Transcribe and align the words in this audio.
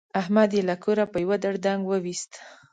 احمد 0.21 0.49
يې 0.57 0.61
له 0.69 0.75
کوره 0.83 1.05
په 1.11 1.17
يوه 1.23 1.37
دړدنګ 1.43 1.81
ویوست. 1.85 2.31